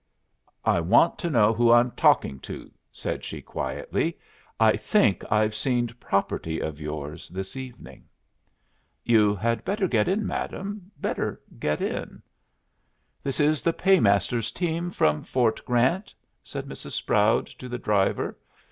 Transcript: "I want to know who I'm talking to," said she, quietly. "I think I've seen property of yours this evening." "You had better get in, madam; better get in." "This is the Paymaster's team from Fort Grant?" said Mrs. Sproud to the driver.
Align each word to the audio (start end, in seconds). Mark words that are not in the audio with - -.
"I 0.65 0.79
want 0.79 1.19
to 1.19 1.29
know 1.29 1.53
who 1.53 1.71
I'm 1.71 1.91
talking 1.91 2.39
to," 2.39 2.71
said 2.91 3.23
she, 3.23 3.39
quietly. 3.39 4.17
"I 4.59 4.75
think 4.75 5.23
I've 5.31 5.53
seen 5.53 5.89
property 5.99 6.59
of 6.59 6.79
yours 6.81 7.29
this 7.29 7.55
evening." 7.55 8.05
"You 9.03 9.35
had 9.35 9.63
better 9.63 9.87
get 9.87 10.07
in, 10.07 10.25
madam; 10.25 10.89
better 10.97 11.39
get 11.59 11.81
in." 11.81 12.23
"This 13.21 13.39
is 13.39 13.61
the 13.61 13.73
Paymaster's 13.73 14.51
team 14.51 14.89
from 14.89 15.21
Fort 15.21 15.63
Grant?" 15.65 16.15
said 16.43 16.65
Mrs. 16.65 16.93
Sproud 16.93 17.45
to 17.59 17.69
the 17.69 17.77
driver. 17.77 18.39